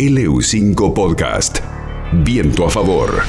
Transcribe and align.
LU5 0.00 0.94
Podcast. 0.94 1.58
Viento 2.24 2.64
a 2.64 2.70
favor. 2.70 3.20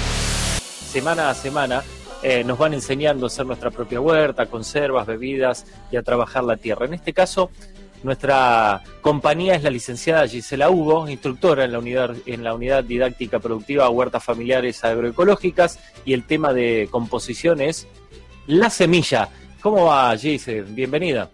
Semana 0.62 1.30
a 1.30 1.34
semana 1.34 1.84
eh, 2.24 2.46
nos 2.46 2.58
van 2.58 2.74
enseñando 2.74 3.26
a 3.26 3.28
hacer 3.28 3.46
nuestra 3.46 3.72
propia 3.72 4.00
huerta, 4.00 4.46
conservas, 4.46 5.06
bebidas 5.06 5.66
y 5.92 5.98
a 5.98 6.02
trabajar 6.02 6.46
la 6.46 6.56
tierra. 6.56 6.86
En 6.86 6.94
este 6.94 7.12
caso, 7.12 7.50
nuestra 8.04 8.84
compañía 9.02 9.56
es 9.56 9.64
la 9.64 9.70
licenciada 9.70 10.26
Gisela 10.30 10.70
Hugo, 10.70 11.10
instructora 11.10 11.66
en 11.66 11.74
la 11.74 11.80
unidad, 11.80 12.16
en 12.26 12.42
la 12.42 12.54
unidad 12.54 12.86
didáctica 12.86 13.40
productiva 13.40 13.90
Huertas 13.90 14.24
Familiares 14.24 14.82
Agroecológicas 14.86 15.78
y 16.06 16.14
el 16.14 16.26
tema 16.26 16.54
de 16.54 16.88
composición 16.90 17.60
es 17.60 17.86
la 18.48 18.70
semilla. 18.70 19.28
¿Cómo 19.60 19.88
va, 19.88 20.16
Gisela? 20.16 20.66
Bienvenida. 20.70 21.30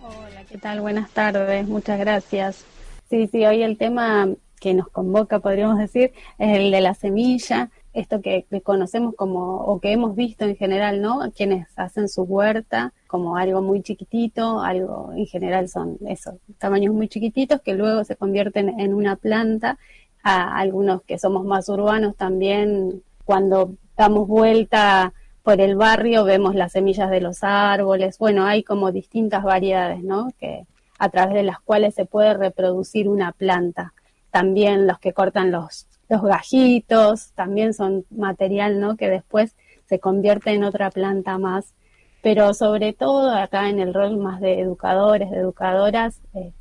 Hola, 0.00 0.44
¿qué 0.48 0.56
tal? 0.56 0.80
Buenas 0.80 1.10
tardes, 1.10 1.68
muchas 1.68 1.98
gracias. 1.98 2.64
Sí, 3.10 3.28
sí, 3.30 3.44
hoy 3.44 3.62
el 3.62 3.76
tema 3.76 4.28
que 4.58 4.74
nos 4.74 4.88
convoca, 4.88 5.40
podríamos 5.40 5.78
decir, 5.78 6.12
es 6.38 6.58
el 6.58 6.70
de 6.70 6.80
la 6.80 6.94
semilla, 6.94 7.70
esto 7.92 8.20
que, 8.20 8.46
conocemos 8.62 9.14
como, 9.16 9.56
o 9.56 9.80
que 9.80 9.92
hemos 9.92 10.14
visto 10.14 10.44
en 10.44 10.56
general, 10.56 11.00
¿no? 11.00 11.20
Quienes 11.34 11.66
hacen 11.76 12.08
su 12.08 12.22
huerta 12.22 12.92
como 13.06 13.36
algo 13.36 13.62
muy 13.62 13.82
chiquitito, 13.82 14.60
algo 14.60 15.12
en 15.16 15.26
general 15.26 15.68
son 15.68 15.98
esos 16.06 16.34
tamaños 16.58 16.94
muy 16.94 17.08
chiquititos 17.08 17.60
que 17.60 17.74
luego 17.74 18.04
se 18.04 18.16
convierten 18.16 18.80
en 18.80 18.94
una 18.94 19.16
planta. 19.16 19.78
A 20.22 20.58
algunos 20.58 21.02
que 21.02 21.18
somos 21.18 21.44
más 21.44 21.68
urbanos 21.68 22.16
también, 22.16 23.02
cuando 23.24 23.74
damos 23.96 24.28
vuelta 24.28 25.12
por 25.42 25.60
el 25.60 25.76
barrio, 25.76 26.24
vemos 26.24 26.54
las 26.54 26.72
semillas 26.72 27.10
de 27.10 27.20
los 27.20 27.42
árboles. 27.42 28.18
Bueno, 28.18 28.44
hay 28.44 28.62
como 28.62 28.92
distintas 28.92 29.42
variedades, 29.42 30.02
¿no? 30.02 30.28
Que 30.38 30.66
a 30.98 31.08
través 31.08 31.34
de 31.34 31.44
las 31.44 31.60
cuales 31.60 31.94
se 31.94 32.04
puede 32.04 32.34
reproducir 32.34 33.08
una 33.08 33.32
planta 33.32 33.94
también 34.38 34.86
los 34.86 35.00
que 35.00 35.12
cortan 35.12 35.50
los, 35.50 35.88
los 36.08 36.22
gajitos, 36.22 37.32
también 37.32 37.74
son 37.74 38.04
material, 38.08 38.78
¿no? 38.78 38.96
Que 38.96 39.10
después 39.10 39.56
se 39.88 39.98
convierte 39.98 40.52
en 40.52 40.62
otra 40.62 40.92
planta 40.92 41.38
más. 41.38 41.74
Pero 42.22 42.54
sobre 42.54 42.92
todo 42.92 43.34
acá 43.34 43.68
en 43.68 43.80
el 43.80 43.92
rol 43.92 44.16
más 44.16 44.40
de 44.40 44.60
educadores, 44.60 45.28
de 45.32 45.38
educadoras, 45.38 46.20
eh, 46.34 46.52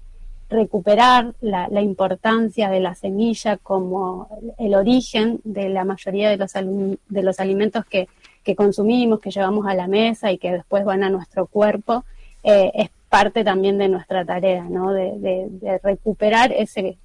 recuperar 0.50 1.36
la, 1.40 1.68
importancia 1.84 2.68
de 2.70 2.80
la 2.80 2.96
semilla 2.96 3.58
como 3.58 4.28
el 4.58 4.74
origen 4.74 5.40
de 5.44 5.70
la 5.70 5.84
mayoría 5.84 6.32
de 6.32 6.38
los, 6.38 6.54
de 6.54 7.24
los 7.24 7.40
alimentos 7.40 7.86
que, 7.86 8.08
que, 8.44 8.56
consumimos, 8.56 9.20
que 9.20 9.30
llevamos 9.30 9.68
a 9.68 9.76
la 9.76 9.88
mesa 9.88 10.32
y 10.32 10.40
que 10.40 10.52
después 10.52 10.84
van 10.84 11.04
a 11.04 11.12
nuestro 11.12 11.46
cuerpo, 11.46 12.06
eh, 12.42 12.72
es 12.74 12.90
parte 13.08 13.44
también 13.44 13.78
de 13.78 13.88
nuestra 13.88 14.26
tarea, 14.26 14.64
¿no? 14.64 14.94
de, 14.94 15.12
de 15.20 15.78
recuperar 15.84 16.52
ese, 16.52 16.98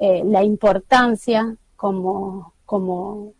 eh, 0.00 0.22
la 0.24 0.44
importancia 0.44 1.56
como, 1.74 2.52
como 2.64 3.32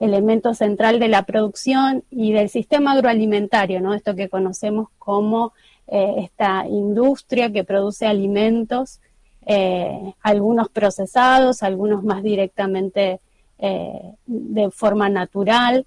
elemento 0.00 0.54
central 0.54 0.98
de 0.98 1.08
la 1.08 1.24
producción 1.24 2.04
y 2.10 2.32
del 2.32 2.48
sistema 2.48 2.92
agroalimentario, 2.92 3.82
¿no? 3.82 3.92
Esto 3.92 4.14
que 4.14 4.30
conocemos 4.30 4.88
como 4.98 5.52
eh, 5.86 6.14
esta 6.18 6.66
industria 6.68 7.52
que 7.52 7.64
produce 7.64 8.06
alimentos, 8.06 9.00
eh, 9.44 10.14
algunos 10.22 10.70
procesados, 10.70 11.62
algunos 11.62 12.02
más 12.02 12.22
directamente 12.22 13.20
de 13.58 14.70
forma 14.70 15.08
natural, 15.08 15.86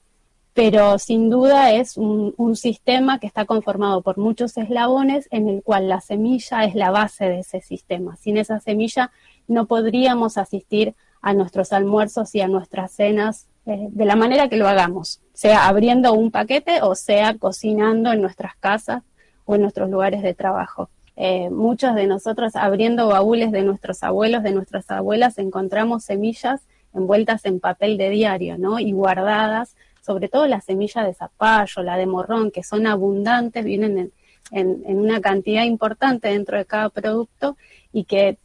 pero 0.55 0.97
sin 0.97 1.29
duda 1.29 1.71
es 1.71 1.97
un, 1.97 2.33
un, 2.35 2.55
sistema 2.55 3.19
que 3.19 3.27
está 3.27 3.45
conformado 3.45 4.01
por 4.01 4.17
muchos 4.17 4.57
eslabones 4.57 5.27
en 5.29 5.47
el 5.47 5.61
cual 5.61 5.87
la 5.87 6.01
semilla 6.01 6.63
es 6.63 6.73
la 6.73 6.89
base 6.89 7.25
de 7.29 7.39
ese 7.41 7.61
sistema. 7.61 8.15
Sin 8.15 8.37
esa 8.37 8.59
semilla 8.59 9.11
no 9.49 9.65
podríamos 9.65 10.37
asistir 10.37 10.95
a 11.21 11.33
nuestros 11.33 11.73
almuerzos 11.73 12.33
y 12.35 12.41
a 12.41 12.47
nuestras 12.47 12.91
cenas 12.91 13.47
eh, 13.65 13.87
de 13.89 14.05
la 14.05 14.15
manera 14.15 14.47
que 14.47 14.55
lo 14.55 14.67
hagamos, 14.67 15.21
sea 15.33 15.67
abriendo 15.67 16.13
un 16.13 16.31
paquete 16.31 16.81
o 16.81 16.95
sea 16.95 17.37
cocinando 17.37 18.13
en 18.13 18.21
nuestras 18.21 18.55
casas 18.55 19.03
o 19.45 19.55
en 19.55 19.61
nuestros 19.61 19.89
lugares 19.89 20.21
de 20.21 20.33
trabajo. 20.33 20.89
Eh, 21.17 21.49
muchos 21.49 21.95
de 21.95 22.07
nosotros 22.07 22.55
abriendo 22.55 23.07
baúles 23.07 23.51
de 23.51 23.63
nuestros 23.63 24.03
abuelos, 24.03 24.43
de 24.43 24.53
nuestras 24.53 24.89
abuelas, 24.89 25.37
encontramos 25.37 26.05
semillas 26.05 26.61
envueltas 26.93 27.45
en 27.45 27.59
papel 27.59 27.97
de 27.97 28.09
diario, 28.09 28.57
¿no? 28.57 28.79
Y 28.79 28.93
guardadas, 28.93 29.75
sobre 30.01 30.29
todo 30.29 30.47
la 30.47 30.61
semilla 30.61 31.03
de 31.03 31.13
zapallo, 31.13 31.83
la 31.83 31.97
de 31.97 32.05
morrón, 32.05 32.51
que 32.51 32.63
son 32.63 32.87
abundantes, 32.87 33.65
vienen 33.65 34.11
en, 34.51 34.83
en 34.85 34.99
una 34.99 35.19
cantidad 35.19 35.65
importante 35.65 36.29
dentro 36.29 36.57
de 36.57 36.65
cada 36.65 36.89
producto 36.89 37.57
y 37.91 38.05
que 38.05 38.37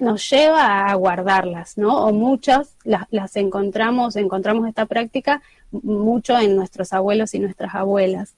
nos 0.00 0.28
lleva 0.30 0.86
a 0.86 0.94
guardarlas, 0.94 1.78
¿no? 1.78 2.04
O 2.06 2.12
muchas 2.12 2.76
las, 2.84 3.36
encontramos, 3.36 4.16
encontramos 4.16 4.66
esta 4.66 4.86
práctica 4.86 5.42
mucho 5.70 6.38
en 6.38 6.56
nuestros 6.56 6.92
abuelos 6.92 7.34
y 7.34 7.38
nuestras 7.38 7.74
abuelas. 7.74 8.34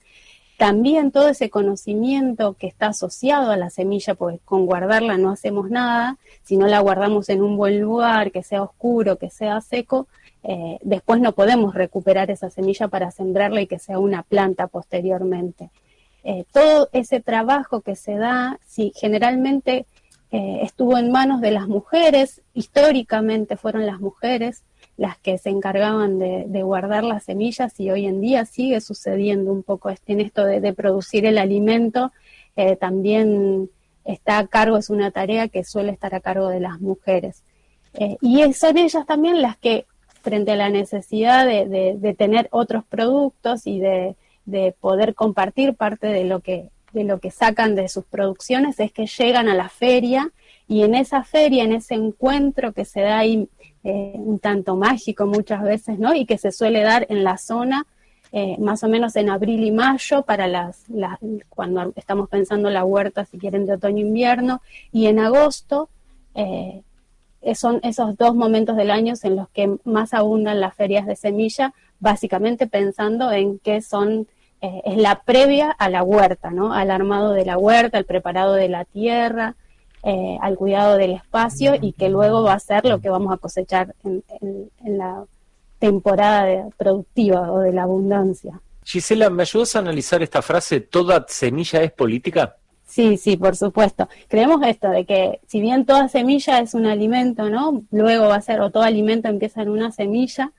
También 0.57 1.11
todo 1.11 1.29
ese 1.29 1.49
conocimiento 1.49 2.53
que 2.53 2.67
está 2.67 2.87
asociado 2.87 3.51
a 3.51 3.57
la 3.57 3.69
semilla, 3.69 4.13
porque 4.13 4.39
con 4.45 4.65
guardarla 4.65 5.17
no 5.17 5.31
hacemos 5.31 5.69
nada, 5.69 6.17
si 6.43 6.57
no 6.57 6.67
la 6.67 6.79
guardamos 6.79 7.29
en 7.29 7.41
un 7.41 7.57
buen 7.57 7.81
lugar, 7.81 8.31
que 8.31 8.43
sea 8.43 8.61
oscuro, 8.61 9.17
que 9.17 9.29
sea 9.29 9.59
seco, 9.61 10.07
eh, 10.43 10.77
después 10.83 11.21
no 11.21 11.31
podemos 11.31 11.73
recuperar 11.73 12.29
esa 12.29 12.49
semilla 12.49 12.87
para 12.87 13.09
sembrarla 13.11 13.61
y 13.61 13.67
que 13.67 13.79
sea 13.79 13.97
una 13.99 14.23
planta 14.23 14.67
posteriormente. 14.67 15.69
Eh, 16.25 16.45
todo 16.51 16.89
ese 16.93 17.19
trabajo 17.19 17.81
que 17.81 17.95
se 17.95 18.15
da, 18.15 18.59
si 18.65 18.93
generalmente 18.95 19.85
eh, 20.33 20.61
estuvo 20.63 20.97
en 20.97 21.11
manos 21.11 21.41
de 21.41 21.51
las 21.51 21.67
mujeres, 21.67 22.41
históricamente 22.55 23.55
fueron 23.55 23.85
las 23.85 23.99
mujeres 23.99 24.63
las 24.97 25.17
que 25.19 25.37
se 25.37 25.51
encargaban 25.51 26.17
de, 26.17 26.63
guardar 26.63 27.03
las 27.03 27.25
semillas 27.25 27.79
y 27.79 27.91
hoy 27.91 28.07
en 28.07 28.19
día 28.19 28.43
sigue 28.45 28.81
sucediendo 28.81 29.51
un 29.51 29.61
poco 29.61 29.91
en 30.07 30.19
esto 30.19 30.43
de, 30.43 30.73
producir 30.73 31.27
el 31.27 31.37
alimento, 31.37 32.11
eh, 32.55 32.75
también 32.75 33.69
está 34.05 34.39
a 34.39 34.47
cargo, 34.47 34.77
es 34.77 34.89
una 34.89 35.11
tarea 35.11 35.49
que 35.49 35.63
suele 35.63 35.91
estar 35.91 36.15
a 36.15 36.19
cargo 36.19 36.49
de 36.49 36.59
las 36.59 36.81
mujeres. 36.81 37.43
Eh, 37.93 38.17
y 38.19 38.51
son 38.53 38.77
ellas 38.79 39.05
también 39.05 39.39
las 39.39 39.55
que, 39.57 39.85
frente 40.23 40.53
a 40.53 40.55
la 40.55 40.69
necesidad 40.69 41.45
de, 41.45 42.15
tener 42.17 42.47
otros 42.51 42.83
productos 42.85 43.67
y 43.67 43.79
de, 43.79 44.15
poder 44.79 45.13
compartir 45.13 45.75
parte 45.75 46.07
de 46.07 46.23
lo 46.23 46.39
que 46.39 46.69
de 46.93 47.03
lo 47.03 47.19
que 47.19 47.31
sacan 47.31 47.75
de 47.75 47.89
sus 47.89 48.05
producciones 48.05 48.79
es 48.79 48.91
que 48.91 49.07
llegan 49.07 49.49
a 49.49 49.55
la 49.55 49.69
feria 49.69 50.31
y 50.67 50.83
en 50.83 50.95
esa 50.95 51.23
feria, 51.23 51.63
en 51.63 51.73
ese 51.73 51.95
encuentro 51.95 52.71
que 52.71 52.85
se 52.85 53.01
da 53.01 53.19
ahí 53.19 53.49
eh, 53.83 54.13
un 54.15 54.39
tanto 54.39 54.75
mágico 54.75 55.25
muchas 55.25 55.61
veces, 55.61 55.99
¿no? 55.99 56.15
Y 56.15 56.25
que 56.25 56.37
se 56.37 56.51
suele 56.51 56.81
dar 56.81 57.05
en 57.09 57.23
la 57.23 57.37
zona 57.37 57.85
eh, 58.31 58.55
más 58.57 58.83
o 58.83 58.87
menos 58.87 59.15
en 59.15 59.29
abril 59.29 59.63
y 59.63 59.71
mayo 59.71 60.23
para 60.23 60.47
las, 60.47 60.85
cuando 61.49 61.93
estamos 61.95 62.29
pensando 62.29 62.69
la 62.69 62.83
huerta, 62.83 63.25
si 63.25 63.37
quieren, 63.37 63.65
de 63.65 63.73
otoño-invierno, 63.73 64.61
y 64.91 65.05
en 65.05 65.19
agosto 65.19 65.89
eh, 66.33 66.81
son 67.53 67.79
esos 67.83 68.17
dos 68.17 68.33
momentos 68.33 68.75
del 68.75 68.89
año 68.89 69.13
en 69.21 69.35
los 69.35 69.49
que 69.49 69.77
más 69.83 70.13
abundan 70.15 70.61
las 70.61 70.73
ferias 70.73 71.05
de 71.05 71.15
semilla, 71.15 71.73
básicamente 71.99 72.65
pensando 72.65 73.31
en 73.31 73.59
que 73.59 73.81
son 73.81 74.27
eh, 74.63 74.81
es 74.85 74.95
la 74.95 75.23
previa 75.23 75.71
a 75.71 75.89
la 75.89 76.03
huerta, 76.03 76.49
¿no? 76.49 76.73
Al 76.73 76.89
armado 76.89 77.33
de 77.33 77.43
la 77.43 77.57
huerta, 77.57 77.97
al 77.97 78.05
preparado 78.05 78.53
de 78.53 78.69
la 78.69 78.85
tierra, 78.85 79.57
eh, 80.03 80.37
al 80.41 80.55
cuidado 80.55 80.95
del 80.95 81.11
espacio 81.11 81.73
y 81.81 81.91
que 81.91 82.07
luego 82.07 82.43
va 82.43 82.53
a 82.53 82.59
ser 82.59 82.85
lo 82.85 83.01
que 83.01 83.09
vamos 83.09 83.33
a 83.33 83.37
cosechar 83.37 83.93
en, 84.05 84.23
la 84.85 85.25
temporada 85.79 86.69
productiva 86.77 87.51
o 87.51 87.59
de 87.59 87.73
la 87.73 87.83
abundancia. 87.83 88.61
Gisela, 88.85 89.29
¿me 89.29 89.41
ayudas 89.41 89.75
a 89.75 89.79
analizar 89.79 90.23
esta 90.23 90.41
frase, 90.41 90.79
toda 90.79 91.25
semilla 91.27 91.83
es 91.83 91.91
política? 91.91 92.55
Sí, 92.85 93.17
sí, 93.17 93.35
por 93.35 93.57
supuesto. 93.57 94.07
Creemos 94.29 94.65
esto 94.65 94.89
de 94.91 95.03
que 95.03 95.41
si 95.45 95.59
bien 95.59 95.85
toda 95.85 96.07
semilla 96.07 96.59
es 96.59 96.73
un 96.73 96.85
alimento, 96.85 97.49
¿no? 97.49 97.81
Luego 97.91 98.29
va 98.29 98.35
a 98.35 98.41
ser, 98.41 98.61
o 98.61 98.71
todo 98.71 98.83
alimento 98.83 99.27
empieza 99.27 99.61
en 99.61 99.67
una 99.67 99.91
semilla, 99.91 100.53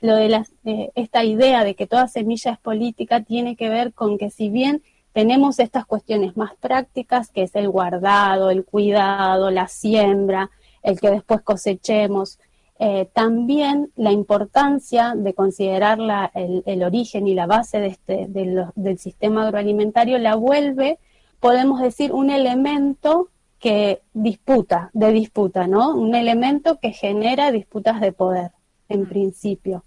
lo 0.00 0.16
de 0.16 0.44
eh, 0.64 0.90
esta 0.94 1.24
idea 1.24 1.64
de 1.64 1.74
que 1.74 1.86
toda 1.86 2.08
semilla 2.08 2.52
es 2.52 2.58
política 2.58 3.22
tiene 3.22 3.56
que 3.56 3.68
ver 3.68 3.92
con 3.92 4.18
que 4.18 4.30
si 4.30 4.48
bien 4.48 4.82
tenemos 5.12 5.58
estas 5.58 5.86
cuestiones 5.86 6.36
más 6.36 6.54
prácticas, 6.56 7.30
que 7.30 7.42
es 7.42 7.54
el 7.54 7.70
guardado, 7.70 8.50
el 8.50 8.64
cuidado, 8.64 9.50
la 9.50 9.66
siembra, 9.66 10.50
el 10.82 11.00
que 11.00 11.10
después 11.10 11.40
cosechemos, 11.40 12.38
eh, 12.78 13.08
también 13.14 13.90
la 13.96 14.12
importancia 14.12 15.14
de 15.16 15.32
considerar 15.32 15.98
el, 16.34 16.82
origen 16.82 17.26
y 17.26 17.34
la 17.34 17.46
base 17.46 17.80
de 17.80 17.86
este, 17.86 18.26
del 18.28 18.98
sistema 18.98 19.44
agroalimentario 19.44 20.18
la 20.18 20.34
vuelve, 20.34 20.98
podemos 21.40 21.80
decir, 21.80 22.12
un 22.12 22.28
elemento 22.28 23.30
que 23.58 24.02
disputa, 24.12 24.90
de 24.92 25.12
disputa, 25.12 25.66
¿no? 25.66 25.96
Un 25.96 26.14
elemento 26.14 26.78
que 26.78 26.92
genera 26.92 27.50
disputas 27.50 28.00
de 28.02 28.12
poder, 28.12 28.50
en 28.88 29.08
principio. 29.08 29.84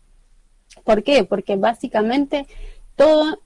¿Por 0.84 1.04
qué? 1.04 1.24
Porque 1.24 1.56
básicamente 1.56 2.48
todo 2.96 3.40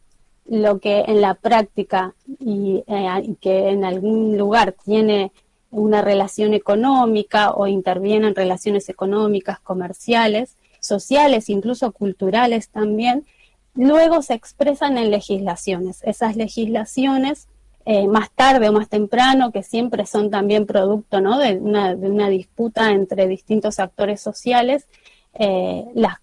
lo 0.46 0.80
que 0.80 1.02
en 1.08 1.22
la 1.22 1.36
práctica 1.36 2.16
y, 2.40 2.84
eh, 2.88 3.36
que 3.40 3.70
en 3.70 3.86
algún 3.86 4.38
lugar 4.38 4.76
tiene 4.84 5.32
una 5.72 6.02
relación 6.02 6.54
económica 6.54 7.52
o 7.52 7.68
interviene 7.68 8.28
en 8.28 8.36
relaciones 8.36 8.90
económicas, 8.90 9.60
comerciales, 9.60 10.58
sociales, 10.80 11.50
incluso 11.50 11.92
culturales 11.92 12.70
también, 12.70 13.26
luego 13.74 14.22
se 14.22 14.34
expresan 14.34 14.98
en 14.98 15.10
legislaciones. 15.10 16.02
Esas 16.04 16.36
legislaciones, 16.36 17.48
eh, 17.86 18.08
más 18.08 18.30
tarde 18.32 18.70
o 18.70 18.74
más 18.74 18.90
temprano, 18.90 19.52
que 19.52 19.64
siempre 19.64 20.06
son 20.06 20.30
también 20.30 20.68
producto 20.68 21.20
de, 21.40 21.56
una, 21.56 21.96
de 21.96 22.10
una 22.10 22.30
disputa 22.30 22.92
entre 22.92 23.28
distintos 23.28 23.80
actores 23.80 24.22
sociales, 24.22 24.88
eh, 25.36 25.86
las, 25.96 26.18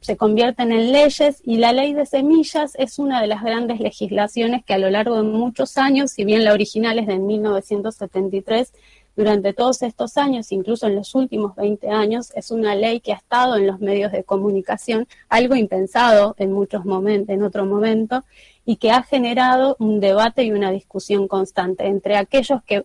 se 0.00 0.16
convierten 0.16 0.72
en 0.72 0.92
leyes 0.92 1.40
y 1.44 1.58
la 1.58 1.72
ley 1.72 1.94
de 1.94 2.06
semillas 2.06 2.74
es 2.76 2.98
una 2.98 3.20
de 3.20 3.28
las 3.28 3.42
grandes 3.42 3.78
legislaciones 3.80 4.64
que 4.64 4.74
a 4.74 4.78
lo 4.78 4.90
largo 4.90 5.16
de 5.16 5.22
muchos 5.22 5.78
años, 5.78 6.10
si 6.10 6.24
bien 6.24 6.44
la 6.44 6.52
original 6.52 6.98
es 6.98 7.06
de 7.06 7.18
1973, 7.18 8.72
durante 9.18 9.52
todos 9.52 9.82
estos 9.82 10.16
años, 10.16 10.52
incluso 10.52 10.86
en 10.86 10.94
los 10.94 11.12
últimos 11.16 11.56
20 11.56 11.90
años, 11.90 12.30
es 12.36 12.52
una 12.52 12.76
ley 12.76 13.00
que 13.00 13.12
ha 13.12 13.16
estado 13.16 13.56
en 13.56 13.66
los 13.66 13.80
medios 13.80 14.12
de 14.12 14.22
comunicación, 14.22 15.08
algo 15.28 15.56
impensado 15.56 16.36
en 16.38 16.52
muchos 16.52 16.84
momentos, 16.84 17.34
en 17.34 17.42
otro 17.42 17.64
momento, 17.64 18.24
y 18.64 18.76
que 18.76 18.92
ha 18.92 19.02
generado 19.02 19.74
un 19.80 19.98
debate 19.98 20.44
y 20.44 20.52
una 20.52 20.70
discusión 20.70 21.26
constante 21.26 21.86
entre 21.86 22.16
aquellos 22.16 22.62
que 22.62 22.84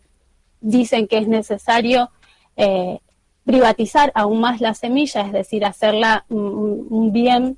dicen 0.59 1.07
que 1.07 1.19
es 1.19 1.27
necesario 1.27 2.09
eh, 2.57 2.99
privatizar 3.45 4.11
aún 4.15 4.39
más 4.39 4.61
la 4.61 4.73
semilla, 4.73 5.21
es 5.21 5.31
decir, 5.31 5.65
hacerla 5.65 6.25
un, 6.29 7.11
bien 7.11 7.57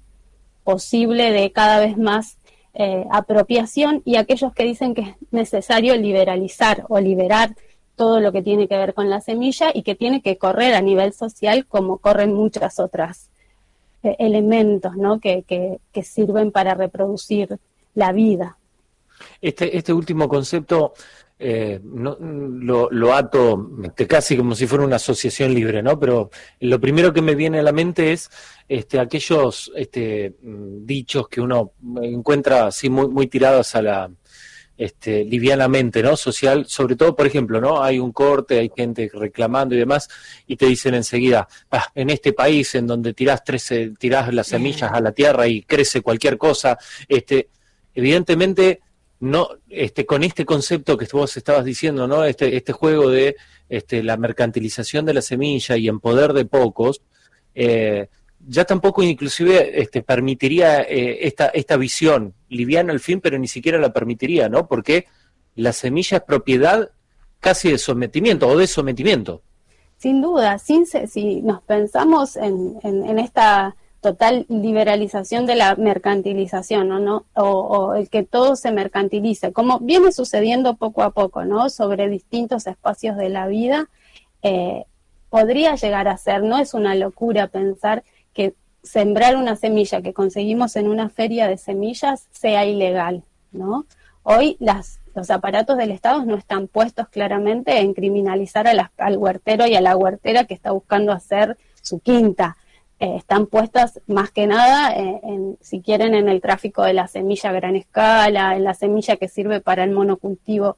posible 0.64 1.32
de 1.32 1.52
cada 1.52 1.80
vez 1.80 1.98
más 1.98 2.38
eh, 2.74 3.06
apropiación, 3.12 4.02
y 4.04 4.16
aquellos 4.16 4.54
que 4.54 4.64
dicen 4.64 4.96
que 4.96 5.02
es 5.02 5.16
necesario 5.32 5.96
liberalizar 5.96 6.86
o 6.90 7.00
liberar 7.00 7.56
todo 7.96 8.20
lo 8.20 8.32
que 8.32 8.42
tiene 8.42 8.68
que 8.68 8.78
ver 8.78 8.94
con 8.94 9.10
la 9.10 9.22
semilla 9.22 9.72
y 9.74 9.84
que 9.84 9.96
tiene 9.96 10.22
que 10.22 10.38
correr 10.38 10.74
a 10.74 10.82
nivel 10.82 11.14
social 11.14 11.66
como 11.66 11.98
corren 11.98 12.34
muchas 12.34 12.80
otras 12.80 13.30
eh, 14.04 14.16
elementos 14.20 14.98
¿no? 14.98 15.20
que, 15.20 15.44
que, 15.44 15.80
que, 15.94 16.04
sirven 16.04 16.52
para 16.52 16.74
reproducir 16.74 17.58
la 17.94 18.12
vida. 18.12 18.58
Este, 19.42 19.78
este 19.78 19.94
último 19.94 20.28
concepto 20.28 20.94
eh, 21.38 21.80
no, 21.84 22.18
lo, 22.20 23.14
ato 23.14 23.72
este, 23.84 24.08
casi 24.08 24.38
como 24.38 24.56
si 24.56 24.68
fuera 24.68 24.86
una 24.86 24.96
asociación 24.96 25.54
libre, 25.54 25.84
¿no? 25.84 26.00
Pero 26.00 26.30
lo 26.62 26.80
primero 26.80 27.12
que 27.12 27.22
me 27.22 27.36
viene 27.36 27.60
a 27.60 27.64
la 27.64 27.74
mente 27.74 28.14
es 28.14 28.30
este, 28.68 29.00
aquellos 29.00 29.72
este, 29.76 30.36
dichos 30.42 31.28
que 31.28 31.42
uno 31.42 31.74
encuentra 32.02 32.68
así 32.68 32.90
muy, 32.90 33.10
muy 33.10 33.28
tirados 33.28 33.76
a 33.76 33.82
la, 33.82 34.12
este, 34.78 35.24
livianamente, 35.24 36.02
¿no? 36.04 36.16
Social, 36.16 36.66
sobre 36.68 36.96
todo, 36.96 37.16
por 37.16 37.28
ejemplo, 37.28 37.60
¿no? 37.62 37.82
Hay 37.84 38.00
un 38.00 38.12
corte, 38.12 38.60
hay 38.60 38.72
gente 38.76 39.10
reclamando 39.14 39.76
y 39.76 39.80
demás, 39.80 40.10
y 40.48 40.56
te 40.56 40.66
dicen 40.66 40.96
enseguida, 40.96 41.48
ah, 41.72 41.86
en 41.96 42.10
este 42.10 42.34
país 42.34 42.76
en 42.76 42.88
donde 42.88 43.14
tirás, 43.14 43.44
trece, 43.44 43.92
tirás 43.98 44.34
las 44.34 44.48
semillas 44.48 44.92
a 44.92 45.00
la 45.00 45.12
tierra 45.12 45.48
y 45.48 45.64
crece 45.64 46.02
cualquier 46.02 46.38
cosa, 46.38 46.78
este, 47.08 47.50
evidentemente 47.94 48.82
no, 49.26 49.50
este, 49.70 50.06
con 50.06 50.24
este 50.24 50.46
concepto 50.46 50.98
que 50.98 51.08
vos 51.12 51.36
estabas 51.36 51.66
diciendo, 51.66 52.08
¿no? 52.08 52.24
Este, 52.24 52.56
este 52.56 52.72
juego 52.72 53.10
de 53.10 53.36
este, 53.68 54.04
la 54.04 54.18
mercantilización 54.18 55.06
de 55.06 55.14
la 55.14 55.22
semilla 55.22 55.76
y 55.78 55.88
en 55.88 56.00
poder 56.00 56.34
de 56.34 56.46
pocos, 56.46 57.02
eh, 57.54 58.08
ya 58.48 58.66
tampoco 58.66 59.02
inclusive 59.02 59.82
este, 59.82 60.04
permitiría 60.04 60.82
eh, 60.82 61.28
esta, 61.28 61.48
esta 61.48 61.78
visión 61.78 62.34
liviana 62.50 62.94
al 62.94 63.00
fin, 63.00 63.20
pero 63.20 63.40
ni 63.40 63.48
siquiera 63.48 63.80
la 63.80 63.92
permitiría, 63.92 64.50
¿no? 64.50 64.68
Porque 64.68 65.06
la 65.56 65.74
semilla 65.74 66.18
es 66.18 66.24
propiedad 66.24 66.92
casi 67.40 67.72
de 67.72 67.78
sometimiento 67.78 68.48
o 68.48 68.58
de 68.58 68.68
sometimiento. 68.68 69.42
Sin 69.98 70.22
duda, 70.22 70.60
sin, 70.60 70.86
si 70.86 71.42
nos 71.42 71.62
pensamos 71.64 72.36
en, 72.36 72.78
en 72.84 73.18
esta 73.18 73.76
total 74.06 74.46
liberalización 74.50 75.48
de 75.48 75.56
la 75.56 75.74
mercantilización, 75.74 76.90
¿no? 77.04 77.26
O, 77.34 77.96
el 77.96 78.08
que 78.08 78.22
todo 78.22 78.56
se 78.56 78.72
mercantilice, 78.72 79.52
como 79.52 79.80
viene 79.80 80.12
sucediendo 80.12 80.76
poco 80.76 81.02
a 81.02 81.10
poco, 81.10 81.44
¿no? 81.44 81.72
Sobre 81.72 82.08
distintos 82.08 82.68
espacios 82.68 83.18
de 83.18 83.30
la 83.30 83.48
vida, 83.48 83.90
eh, 84.44 84.86
podría 85.32 85.74
llegar 85.74 86.08
a 86.08 86.18
ser, 86.18 86.44
no 86.44 86.60
es 86.60 86.76
una 86.76 86.94
locura 86.94 87.48
pensar 87.48 88.04
que 88.32 88.54
sembrar 88.84 89.38
una 89.38 89.56
semilla 89.56 90.04
que 90.04 90.14
conseguimos 90.14 90.76
en 90.76 90.88
una 90.88 91.10
feria 91.10 91.48
de 91.48 91.58
semillas 91.58 92.28
sea 92.30 92.64
ilegal, 92.64 93.24
¿no? 93.52 93.88
Hoy 94.22 94.56
las, 94.60 95.00
los 95.16 95.32
aparatos 95.32 95.78
del 95.78 95.90
Estado 95.90 96.24
no 96.26 96.36
están 96.36 96.68
puestos 96.68 97.08
claramente 97.08 97.80
en 97.80 97.96
criminalizar 97.96 98.68
al 98.68 99.18
huertero 99.18 99.66
y 99.66 99.74
a 99.76 99.82
la 99.82 99.98
huertera 99.98 100.44
que 100.44 100.54
está 100.54 100.74
buscando 100.74 101.12
hacer 101.12 101.58
su 101.82 102.00
quinta 102.00 102.56
eh, 103.00 103.16
están 103.18 103.48
puestas 103.48 104.00
más 104.08 104.32
que 104.32 104.48
nada, 104.48 104.94
eh, 104.96 105.20
en, 105.24 105.58
si 105.60 105.82
quieren, 105.82 106.16
en 106.16 106.30
el 106.30 106.40
tráfico 106.40 106.84
de 106.84 106.94
la 106.94 107.08
semilla 107.08 107.50
a 107.50 107.54
gran 107.54 107.76
escala, 107.76 108.56
en 108.56 108.64
la 108.64 108.74
semilla 108.74 109.18
que 109.18 109.28
sirve 109.28 109.60
para 109.60 109.84
el 109.84 109.92
monocultivo. 109.92 110.78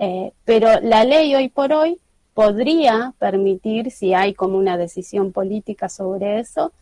Eh, 0.00 0.32
pero 0.44 0.80
la 0.80 1.04
ley 1.04 1.34
hoy 1.36 1.48
por 1.48 1.72
hoy 1.72 2.00
podría 2.34 3.14
permitir, 3.18 3.92
si 3.92 4.12
hay 4.12 4.34
como 4.34 4.58
una 4.58 4.76
decisión 4.76 5.32
política 5.32 5.88
sobre 5.88 6.40
eso, 6.40 6.72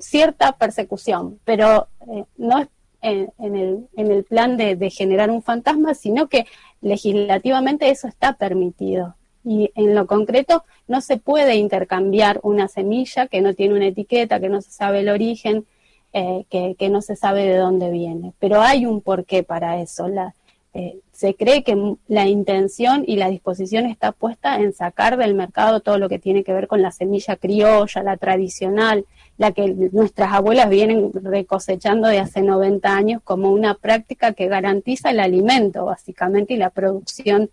cierta 0.00 0.52
persecución, 0.52 1.40
pero 1.44 1.88
no 2.36 2.58
es 2.58 2.68
en, 3.00 3.32
el, 3.56 3.88
en, 3.96 4.10
el, 4.12 4.24
plan 4.24 4.56
de, 4.56 4.76
de 4.76 4.90
generar 4.90 5.30
un 5.30 5.42
fantasma, 5.42 5.94
sino 5.94 6.28
que 6.28 6.46
legislativamente 6.82 7.88
eso 7.88 8.06
está 8.06 8.34
permitido 8.34 9.14
y 9.46 9.70
en 9.76 9.94
lo 9.94 10.08
concreto 10.08 10.64
no 10.88 11.00
se 11.00 11.18
puede 11.18 11.54
intercambiar 11.54 12.40
una 12.42 12.66
semilla 12.66 13.28
que 13.28 13.40
no 13.40 13.54
tiene 13.54 13.74
una 13.74 13.86
etiqueta, 13.86 14.40
que 14.40 14.48
no 14.48 14.60
se 14.60 14.72
sabe 14.72 15.00
el 15.00 15.08
origen, 15.08 15.64
eh, 16.12 16.44
que, 16.50 16.88
no 16.88 17.00
se 17.00 17.14
sabe 17.14 17.44
de 17.44 17.56
dónde 17.56 17.90
viene. 17.90 18.32
Pero 18.40 18.60
hay 18.60 18.86
un 18.86 19.00
porqué 19.00 19.44
para 19.44 19.80
eso. 19.80 20.08
La, 20.08 20.34
eh, 20.74 20.98
se 21.12 21.36
cree 21.36 21.62
que 21.62 21.94
la 22.08 22.26
intención 22.26 23.04
y 23.06 23.16
la 23.16 23.28
disposición 23.30 23.86
está 23.86 24.10
puesta 24.10 24.56
en 24.56 24.72
sacar 24.72 25.16
del 25.16 25.36
mercado 25.36 25.78
todo 25.78 25.98
lo 25.98 26.08
que 26.08 26.18
tiene 26.18 26.42
que 26.42 26.52
ver 26.52 26.66
con 26.66 26.82
la 26.82 26.90
semilla 26.90 27.36
criolla, 27.36 28.02
la 28.02 28.16
tradicional, 28.16 29.04
la 29.38 29.52
que 29.52 29.68
nuestras 29.92 30.32
abuelas 30.32 30.68
vienen 30.68 31.12
recosechando 31.14 32.08
de 32.08 32.18
hace 32.18 32.42
90 32.42 32.96
años 32.96 33.22
como 33.22 33.52
una 33.52 33.74
práctica 33.74 34.32
que 34.32 34.48
garantiza 34.48 35.10
el 35.10 35.20
alimento, 35.20 35.84
básicamente, 35.84 36.54
y 36.54 36.56
la 36.56 36.70
producción 36.70 37.48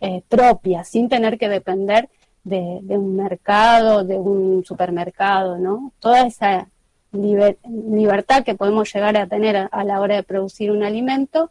eh, 0.00 0.22
propia, 0.28 0.84
sin 0.84 1.08
tener 1.08 1.38
que 1.38 1.48
depender 1.48 2.08
de, 2.44 2.96
un 2.96 3.16
mercado, 3.16 4.04
de 4.04 4.16
un 4.16 4.64
supermercado, 4.64 5.58
¿no? 5.58 5.92
Toda 6.00 6.26
esa 6.26 6.68
libertad 7.12 8.44
que 8.44 8.54
podemos 8.54 8.92
llegar 8.92 9.16
a 9.16 9.26
tener 9.26 9.68
a, 9.70 9.84
la 9.84 10.00
hora 10.00 10.16
de 10.16 10.22
producir 10.22 10.70
un 10.70 10.82
alimento 10.82 11.50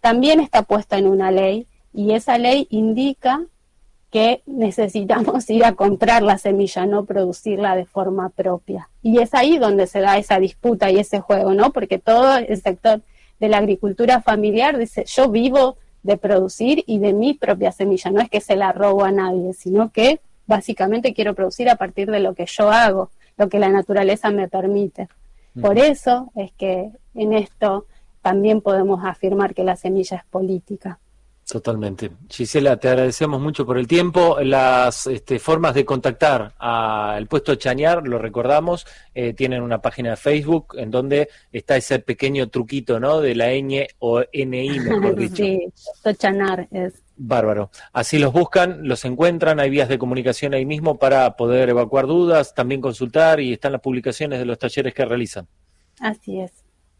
también 0.00 0.40
está 0.40 0.62
puesta 0.62 0.98
en 0.98 1.06
una 1.06 1.30
ley 1.30 1.66
y 1.92 2.12
esa 2.12 2.38
ley 2.38 2.66
indica 2.70 3.42
que 4.10 4.42
necesitamos 4.46 5.48
ir 5.50 5.64
a 5.64 5.74
comprar 5.74 6.22
la 6.22 6.38
semilla, 6.38 6.86
no 6.86 7.04
producirla 7.04 7.76
de 7.76 7.84
forma 7.84 8.28
propia. 8.30 8.88
Y 9.02 9.18
es 9.18 9.34
ahí 9.34 9.58
donde 9.58 9.86
se 9.86 10.00
da 10.00 10.18
esa 10.18 10.38
disputa 10.38 10.90
y 10.90 10.98
ese 10.98 11.20
juego, 11.20 11.54
¿no? 11.54 11.72
Porque 11.72 11.98
todo 11.98 12.36
el 12.38 12.60
sector 12.60 13.02
de 13.40 13.48
la 13.48 13.58
agricultura 13.58 14.22
familiar 14.22 14.78
dice, 14.78 15.04
yo 15.06 15.28
vivo 15.28 15.76
de 16.04 16.16
producir 16.16 16.84
y 16.86 17.00
de 17.00 17.12
mi 17.12 17.34
propia 17.34 17.72
semilla. 17.72 18.12
No 18.12 18.20
es 18.20 18.30
que 18.30 18.40
se 18.40 18.54
la 18.54 18.70
robo 18.70 19.04
a 19.04 19.10
nadie, 19.10 19.54
sino 19.54 19.90
que 19.90 20.20
básicamente 20.46 21.14
quiero 21.14 21.34
producir 21.34 21.68
a 21.68 21.76
partir 21.76 22.10
de 22.10 22.20
lo 22.20 22.34
que 22.34 22.46
yo 22.46 22.70
hago, 22.70 23.10
lo 23.36 23.48
que 23.48 23.58
la 23.58 23.70
naturaleza 23.70 24.30
me 24.30 24.46
permite. 24.46 25.08
Por 25.60 25.78
eso 25.78 26.30
es 26.34 26.52
que 26.52 26.90
en 27.14 27.32
esto 27.32 27.86
también 28.22 28.60
podemos 28.60 29.04
afirmar 29.04 29.54
que 29.54 29.64
la 29.64 29.76
semilla 29.76 30.18
es 30.18 30.24
política. 30.24 30.98
Totalmente. 31.50 32.10
Gisela, 32.30 32.78
te 32.78 32.88
agradecemos 32.88 33.38
mucho 33.40 33.66
por 33.66 33.76
el 33.76 33.86
tiempo. 33.86 34.38
Las 34.40 35.06
este, 35.06 35.38
formas 35.38 35.74
de 35.74 35.84
contactar 35.84 36.54
al 36.58 37.26
puesto 37.26 37.54
Chañar, 37.56 38.08
lo 38.08 38.18
recordamos, 38.18 38.86
eh, 39.14 39.34
tienen 39.34 39.62
una 39.62 39.82
página 39.82 40.10
de 40.10 40.16
Facebook 40.16 40.74
en 40.78 40.90
donde 40.90 41.28
está 41.52 41.76
ese 41.76 41.98
pequeño 41.98 42.48
truquito, 42.48 42.98
¿no? 42.98 43.20
De 43.20 43.34
la 43.34 43.52
ñ 43.52 43.86
o 43.98 44.22
NI, 44.32 44.80
mejor 44.80 45.16
dicho. 45.16 45.36
Sí, 45.36 45.68
Chañar 46.16 46.66
es. 46.70 46.94
Bárbaro. 47.16 47.70
Así 47.92 48.18
los 48.18 48.32
buscan, 48.32 48.88
los 48.88 49.04
encuentran, 49.04 49.60
hay 49.60 49.70
vías 49.70 49.88
de 49.88 49.98
comunicación 49.98 50.54
ahí 50.54 50.64
mismo 50.64 50.98
para 50.98 51.36
poder 51.36 51.68
evacuar 51.68 52.06
dudas, 52.06 52.54
también 52.54 52.80
consultar 52.80 53.38
y 53.38 53.52
están 53.52 53.72
las 53.72 53.82
publicaciones 53.82 54.38
de 54.38 54.46
los 54.46 54.58
talleres 54.58 54.94
que 54.94 55.04
realizan. 55.04 55.46
Así 56.00 56.40
es. 56.40 56.52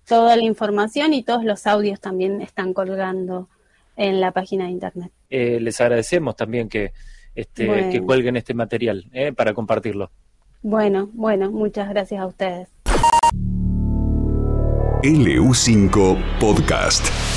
Toda 0.06 0.36
la 0.36 0.44
información 0.44 1.14
y 1.14 1.22
todos 1.22 1.44
los 1.44 1.66
audios 1.66 1.98
también 1.98 2.42
están 2.42 2.74
colgando 2.74 3.48
en 3.96 4.20
la 4.20 4.32
página 4.32 4.64
de 4.64 4.70
internet. 4.70 5.12
Eh, 5.30 5.58
les 5.60 5.80
agradecemos 5.80 6.36
también 6.36 6.68
que, 6.68 6.92
este, 7.34 7.90
que 7.90 8.00
cuelguen 8.00 8.36
este 8.36 8.54
material 8.54 9.04
eh, 9.12 9.32
para 9.32 9.54
compartirlo. 9.54 10.10
Bueno, 10.62 11.10
bueno, 11.12 11.50
muchas 11.50 11.88
gracias 11.88 12.20
a 12.20 12.26
ustedes. 12.26 12.68
LU5 15.02 16.16
Podcast. 16.40 17.33